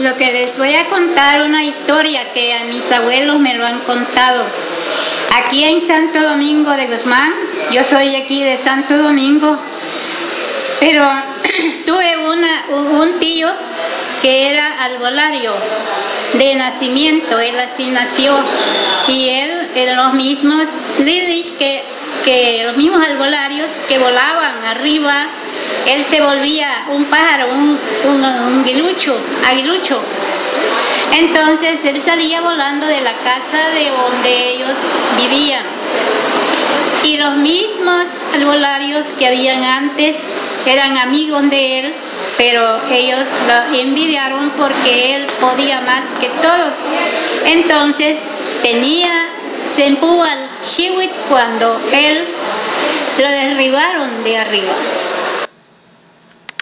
lo 0.00 0.16
que 0.16 0.32
les 0.32 0.56
voy 0.56 0.74
a 0.74 0.86
contar 0.86 1.42
una 1.42 1.62
historia 1.62 2.32
que 2.32 2.54
a 2.54 2.64
mis 2.64 2.90
abuelos 2.90 3.38
me 3.38 3.54
lo 3.54 3.66
han 3.66 3.80
contado. 3.80 4.44
Aquí 5.36 5.64
en 5.64 5.80
Santo 5.80 6.20
Domingo 6.20 6.70
de 6.72 6.86
Guzmán, 6.86 7.34
yo 7.70 7.84
soy 7.84 8.16
aquí 8.16 8.42
de 8.42 8.56
Santo 8.56 8.96
Domingo, 8.96 9.58
pero 10.80 11.06
tuve 11.86 12.16
una, 12.16 12.64
un 12.70 13.18
tío 13.18 13.50
que 14.22 14.50
era 14.50 14.82
albolario 14.84 15.52
de 16.32 16.54
nacimiento, 16.54 17.38
él 17.38 17.58
así 17.58 17.86
nació, 17.88 18.38
y 19.06 19.28
él 19.28 19.68
en 19.74 19.96
los 19.96 20.14
mismos 20.14 20.70
lilies 20.98 21.50
que, 21.58 21.84
que 22.24 22.62
los 22.64 22.76
mismos 22.76 23.04
albolarios 23.04 23.70
que 23.86 23.98
volaban 23.98 24.64
arriba, 24.64 25.26
él 25.86 26.04
se 26.04 26.22
volvía 26.22 26.84
un 26.88 27.04
pájaro, 27.06 27.48
un 27.52 27.78
aguilucho, 28.60 29.16
aguilucho. 29.46 30.00
Entonces 31.18 31.84
él 31.84 32.00
salía 32.00 32.40
volando 32.40 32.86
de 32.86 33.00
la 33.00 33.12
casa 33.24 33.70
de 33.70 33.90
donde 33.90 34.50
ellos 34.54 34.78
vivían. 35.16 35.64
Y 37.02 37.16
los 37.16 37.36
mismos 37.36 38.22
albolarios 38.34 39.06
que 39.18 39.26
habían 39.26 39.64
antes 39.64 40.16
eran 40.66 40.98
amigos 40.98 41.48
de 41.48 41.80
él, 41.80 41.94
pero 42.36 42.78
ellos 42.90 43.26
lo 43.46 43.78
envidiaron 43.78 44.50
porque 44.50 45.16
él 45.16 45.26
podía 45.40 45.80
más 45.80 46.04
que 46.20 46.28
todos. 46.42 46.74
Entonces 47.46 48.20
tenía 48.62 49.10
Sempú 49.66 50.22
al 50.22 50.48
Chiwit 50.64 51.12
cuando 51.28 51.80
él 51.92 52.26
lo 53.22 53.28
derribaron 53.28 54.24
de 54.24 54.38
arriba. 54.38 54.72